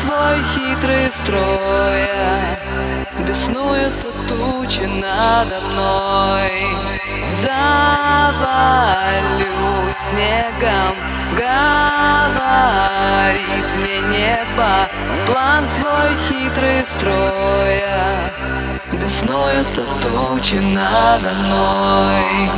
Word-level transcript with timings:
Свой 0.00 0.36
хитрый 0.54 1.10
строя 1.12 2.58
Беснуются 3.26 4.08
тучи 4.28 4.86
надо 4.86 5.60
мной. 5.60 6.50
Завалю 7.30 8.70
снегом 9.92 10.94
Говорит 11.36 12.56
мне 13.76 13.98
небо. 14.00 14.72
План 15.26 15.66
свой 15.66 16.16
хитрый 16.28 16.84
строя 16.86 18.32
Беснуются 18.92 19.82
тучи 20.02 20.56
надо 20.56 21.30
мной 21.34 22.50